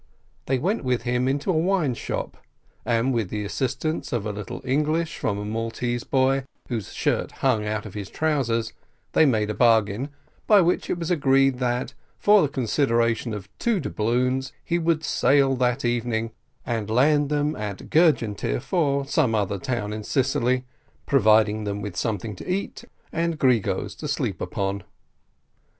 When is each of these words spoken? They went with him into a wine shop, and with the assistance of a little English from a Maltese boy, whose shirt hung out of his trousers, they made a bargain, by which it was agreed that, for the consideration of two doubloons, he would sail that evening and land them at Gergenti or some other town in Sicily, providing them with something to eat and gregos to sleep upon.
They 0.47 0.57
went 0.57 0.83
with 0.83 1.03
him 1.03 1.27
into 1.27 1.51
a 1.51 1.55
wine 1.55 1.93
shop, 1.93 2.35
and 2.85 3.13
with 3.13 3.29
the 3.29 3.45
assistance 3.45 4.11
of 4.11 4.25
a 4.25 4.31
little 4.31 4.59
English 4.65 5.19
from 5.19 5.37
a 5.37 5.45
Maltese 5.45 6.03
boy, 6.03 6.45
whose 6.69 6.91
shirt 6.91 7.31
hung 7.33 7.67
out 7.67 7.85
of 7.85 7.93
his 7.93 8.09
trousers, 8.09 8.73
they 9.11 9.27
made 9.27 9.51
a 9.51 9.53
bargain, 9.53 10.09
by 10.47 10.59
which 10.59 10.89
it 10.89 10.97
was 10.97 11.11
agreed 11.11 11.59
that, 11.59 11.93
for 12.17 12.41
the 12.41 12.47
consideration 12.49 13.31
of 13.31 13.47
two 13.59 13.79
doubloons, 13.79 14.51
he 14.65 14.79
would 14.79 15.03
sail 15.03 15.55
that 15.57 15.85
evening 15.85 16.31
and 16.65 16.89
land 16.89 17.29
them 17.29 17.55
at 17.55 17.91
Gergenti 17.91 18.59
or 18.71 19.05
some 19.05 19.35
other 19.35 19.59
town 19.59 19.93
in 19.93 20.03
Sicily, 20.03 20.65
providing 21.05 21.63
them 21.63 21.79
with 21.79 21.95
something 21.95 22.35
to 22.37 22.51
eat 22.51 22.85
and 23.13 23.37
gregos 23.37 23.93
to 23.97 24.07
sleep 24.07 24.41
upon. 24.41 24.81